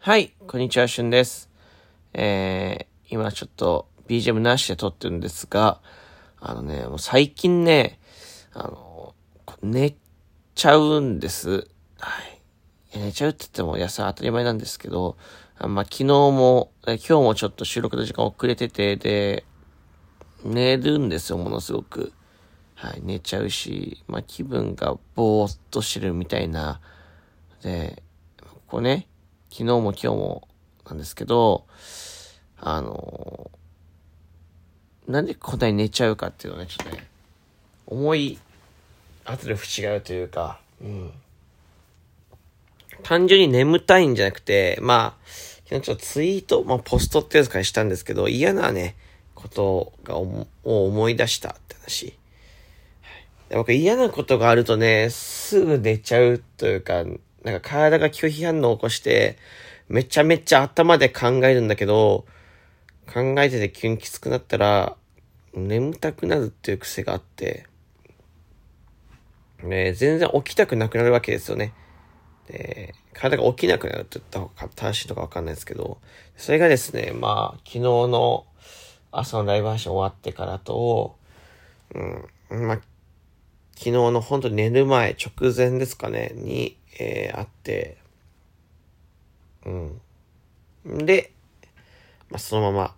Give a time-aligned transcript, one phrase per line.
[0.00, 1.50] はい、こんにちは、しゅんです。
[2.14, 5.80] えー、今ちょっと BGM なしで撮ってるんですが、
[6.38, 7.98] あのね、もう最近ね、
[8.54, 9.12] あの、
[9.60, 9.96] 寝
[10.54, 11.66] ちゃうんです。
[11.98, 12.22] は
[12.94, 12.96] い。
[12.96, 15.16] 寝ちゃうって言っても、いや、それ当たり前なんですけど、
[15.58, 19.44] あまあ、昨日も、今日もちょっと収録の時間遅れてて、で、
[20.44, 22.12] 寝るんですよ、ものすごく。
[22.76, 26.80] はい、寝ちゃうし、まあ、気分がぼーっとしてるみたいな。
[27.62, 28.00] で、
[28.40, 29.08] ここね、
[29.50, 30.48] 昨日も今日も
[30.86, 31.64] なんですけど、
[32.60, 33.50] あの
[35.06, 37.06] なんでこんなに寝ちゃうかっていうのね、ちょっとね、
[37.86, 38.38] 思い
[39.24, 41.12] 後で不違うというか、うん。
[43.02, 45.26] 単純に眠たいんじゃなくて、まあ、
[45.64, 48.96] 昨日ちょっとツイート、まあポストってやつからしたんですけど、嫌なね、
[49.34, 52.18] ことがを思い出したって話。
[53.50, 57.04] 僕嫌なことがあるとね、すぐ寝ちゃうというか、
[57.50, 59.38] なんか体が拒否反応を起こして、
[59.88, 62.26] めちゃめちゃ頭で考えるんだけど、
[63.12, 64.96] 考えてて急にきつくなったら、
[65.54, 67.66] 眠たくなるっていう癖があって、
[69.62, 71.72] ね、全然起きたくなくなるわけですよね。
[72.48, 75.98] で、体が起きなくなるって言った方が正しいのかわかんないですけど、
[76.36, 78.44] それがですね、まあ、昨日の
[79.10, 81.16] 朝のライブ配信終わってからと、
[82.50, 82.80] うん、まあ、
[83.74, 87.98] 昨日の本当に寝る前、直前ですかね、に、えー、あって、
[89.64, 91.06] うん。
[91.06, 91.32] で、
[92.30, 92.94] まあ、そのまま、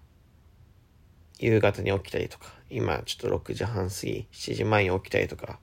[1.39, 5.59] 夕方に起きたりとか、今ちょっと6時半過ぎ、7時前に起きたりとか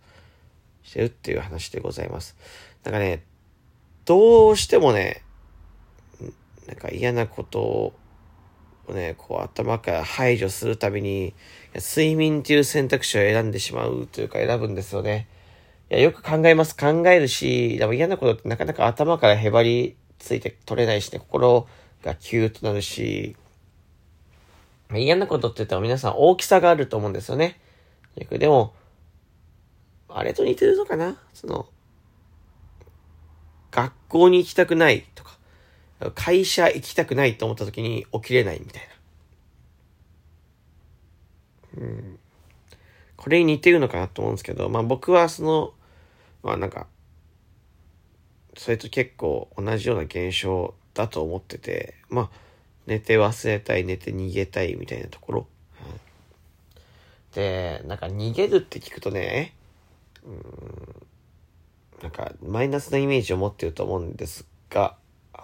[0.84, 2.36] してるっていう話でございます。
[2.84, 3.24] なんかね、
[4.06, 5.24] どうしてもね、
[6.68, 7.94] なんか嫌なことを
[8.94, 11.34] ね、こう頭から排除するたびに、
[11.76, 15.28] 睡眠っていう選択肢を選んでしまうというか選ぶんですよね。
[15.90, 16.76] いや、よく考えます。
[16.76, 21.68] 考えるし、でも嫌なことってなかなか頭からへばりついて取れないしね、心
[22.04, 23.36] がキューとなるし、
[24.94, 27.60] 嫌なことって言ったら皆さん大きさがあると思うんですよね。
[28.30, 28.74] でも、
[30.10, 31.18] あれと似てるのかな？
[31.34, 31.68] その、
[33.70, 35.38] 学校に行きたくないとか、
[36.16, 38.84] 会社行きたくないと思った時に起きれないみたい
[41.78, 41.84] な。
[41.84, 42.20] うん。
[43.16, 45.74] これに似てるのかなと思うんですけど、まあ僕はその、
[46.44, 46.88] まあなんか、
[48.56, 52.30] それと結構同じような現象だと思ってて、まあ、
[52.88, 55.48] 寝て忘れたい、寝て逃げたいみたいなところ。
[57.36, 59.54] で、なんか逃げるって聞くとね、
[60.26, 61.08] うん、
[62.02, 64.96] なんかマイナスなイメージを持ってると思うんですが、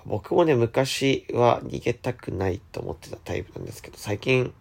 [0.06, 4.54] 僕もね、昔は逃げたくないと思ってたタイプなんですけど、最近、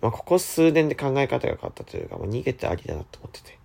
[0.00, 3.58] まあ、ここ数年で考え方が変わったというか、まあ、逃げてありだなと思ってて。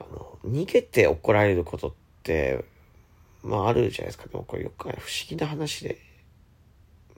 [0.00, 1.92] あの、逃げて怒られることっ
[2.22, 2.64] て、
[3.42, 4.26] まあ、あるじゃないですか。
[4.28, 4.98] でもこれよく不思
[5.28, 5.98] 議な話で、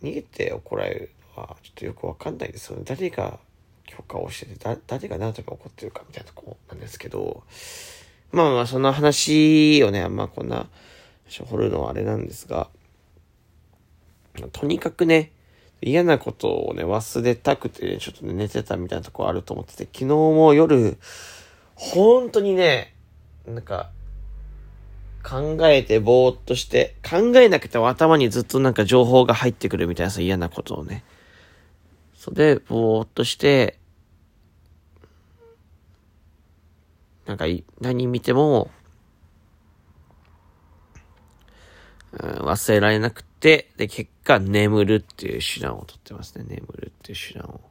[0.03, 2.83] 逃げて怒られるのはちょっとよくわかんないですよね。
[2.87, 3.39] 誰が
[3.87, 7.43] 許可をしてて、だ誰が何とか怒ってるかみたいなとこなんですけど、
[8.33, 10.69] まあまあ、そんな話をね、まあこんな、
[11.29, 12.69] 掘るのはあれなんですが、
[14.53, 15.33] とにかくね、
[15.83, 20.99] 嫌なことをね、忘れたくて、ちょっと、寝てたみたいなとこあると思ってて、昨日も夜、
[21.81, 22.95] 本当にね、
[23.47, 23.91] なんか、
[25.23, 31.05] 考えてぼーっとして、考えなくても頭にずっとなんか情報が入ってくるみたいなさ、嫌なことをね。
[32.15, 33.79] それで、ぼーっとして、
[37.25, 37.47] なんか、
[37.81, 38.71] 何見ても、
[42.13, 46.45] うん忘れられなくて、で、結果、眠るっていう手段をとってますね。
[46.47, 47.70] 眠るっていう手段を。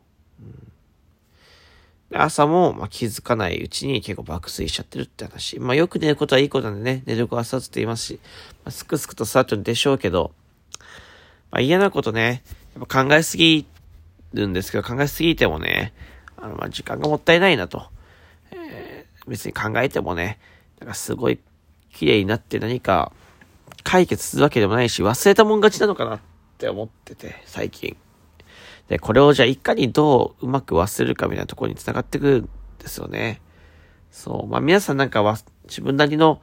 [2.14, 5.60] 朝も、まあ、気づかないうちに結構爆睡しちゃってるって話。
[5.60, 8.20] まあ、よく寝ることはいいことなんでね、寝る子はさつって言いますし、
[8.64, 10.32] まあ、すくすくとさっとでしょうけど、
[11.52, 12.44] まあ、嫌なことね、
[12.76, 13.68] やっぱ考えすぎ
[14.34, 15.94] るんですけど、考えすぎてもね、
[16.38, 17.84] あの、まあ、時間がもったいないなと。
[18.52, 20.40] えー、別に考えてもね、
[20.80, 21.40] なんかすごい
[21.94, 23.12] 綺麗になって何か、
[23.84, 26.20] 解決するわけでもないし、忘れたもん勝ちなのかなっ
[26.58, 27.96] て思ってて、最近。
[28.90, 32.50] で、これをじゃあいかにどううまく忘れるかみたいなところに繋がってくるん
[32.80, 33.40] ですよね。
[34.12, 34.48] そう。
[34.48, 36.42] まあ皆さんなんかは自分なりの、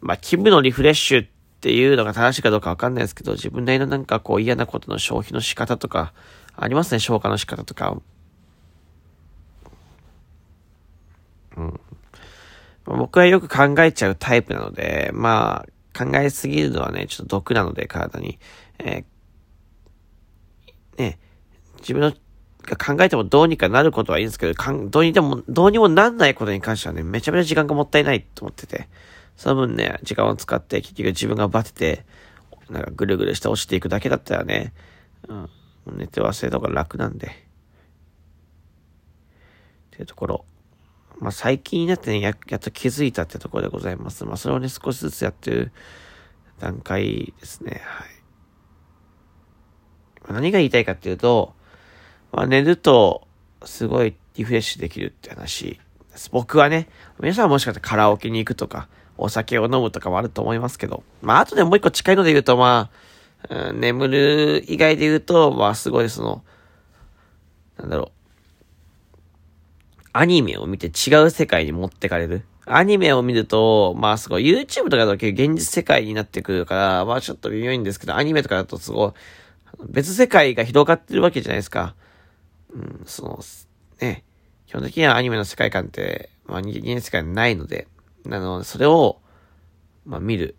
[0.00, 1.28] まあ気分のリフレッシュっ
[1.60, 6.12] ていうのが正しいかどうかわかんないですけど、自分なりのなんかこう嫌なことの消費の仕方とか、
[6.56, 7.96] ありますね、消化の仕方とか。
[11.56, 11.80] うん。
[12.86, 15.64] 僕はよく考えちゃうタイプなので、ま
[15.94, 18.38] あ、考えすぎるのはね、ちょっと毒なので、体に。
[18.78, 21.18] えー、ね、
[21.90, 22.12] 自分の
[22.76, 28.88] 考えてもどうにかなることはいいんですけど、かんどうにでも、どうにもなんないことに関してはね、めちゃめちゃ時間がもったいないと思ってて、
[29.36, 32.04] その分ね、時間を使って結局自分がバテて、
[32.68, 34.72] なんかぐるぐるして落ちていくだけだったらね、
[35.26, 35.48] うん、
[35.96, 37.26] 寝て忘れた方が楽なんで。
[37.26, 37.30] っ
[39.90, 40.44] ていうところ。
[41.18, 44.24] まあ、最近になってね、や、やっと気づいたってところでございます。
[44.24, 45.72] まあ、それをね、少しずつやってる
[46.60, 47.82] 段階ですね。
[47.84, 48.08] はい。
[50.32, 51.54] 何が言いたいかっていうと、
[52.32, 53.26] まあ、寝ると、
[53.64, 55.78] すごいリフレッシュできるって話
[56.10, 56.30] です。
[56.32, 56.88] 僕はね、
[57.20, 58.88] 皆さんもしかしたらカラオケに行くとか、
[59.18, 62.90] お酒を飲むとかもあると思いますけど、まあ、あとでもう一個近いので言うと、ま
[63.48, 66.42] あ、うん、眠る以外で言うと、まあ、すごいその、
[67.78, 68.10] なんだろう、
[70.12, 72.44] アニメを見て違う世界に持ってかれる。
[72.66, 79.12] アニメを見ると、まあすごい YouTube とかだと現実世界になってくるから、まあちょっと微妙いんですけど、アニメとかだとすごい、
[79.88, 81.94] 別世界が広がってるわけじゃないですか。
[82.72, 83.40] うん、その、
[84.00, 84.24] ね、
[84.66, 87.88] 基本的にはアニメの世界観って、まあ人間世界ないので、
[88.24, 89.20] なので、それを、
[90.04, 90.56] まあ見る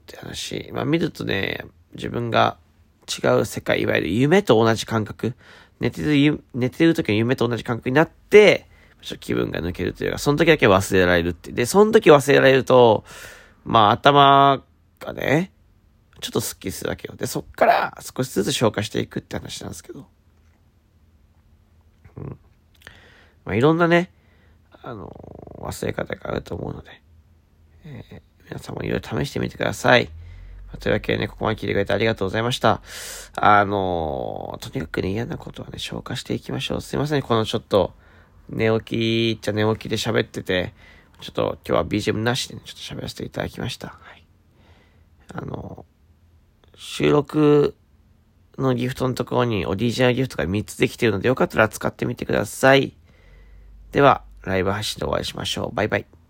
[0.00, 0.70] って話。
[0.72, 1.64] まあ見るとね、
[1.94, 2.56] 自分が
[3.08, 5.34] 違う世界、いわゆる夢と同じ感覚。
[5.80, 8.66] 寝てる、寝てる時の夢と同じ感覚になって、
[9.02, 11.52] ちょっと気分が抜けるというか、その時だけ忘れられるって。
[11.52, 13.04] で、その時忘れられると、
[13.64, 14.62] まあ頭
[15.00, 15.52] がね、
[16.20, 17.16] ちょっとスッキリするわけよ。
[17.16, 20.06] で、そっから少しずつ消化していくって話なんですけど。
[22.16, 22.38] うん。
[23.44, 24.10] まあいろんなね、
[24.82, 25.10] あの、
[25.60, 27.02] 忘れ方があると思うので、
[27.84, 30.10] えー、皆さんもいろいろ試してみてください。
[30.78, 32.80] というわけでね、ここまで聞いてくれてありがとうございました。
[33.36, 36.80] あのとにかくね、嫌なことはね、消化していきましょう。
[36.80, 37.92] すいません、このちょっと、
[38.48, 40.72] 寝起きっちゃ寝起きで喋ってて、
[41.20, 43.88] ちょっと今日は BGM なしでね、ちょっと喋らせていただきました。
[43.88, 44.24] はい。
[45.34, 45.86] あの
[46.74, 47.74] 収録
[48.58, 52.94] のギフトのところにオリジナルギフトが3つできているので、よかったら使ってみてください。
[53.92, 55.74] では、ライブ配信でお会いしましょう。
[55.74, 56.21] バイバイ。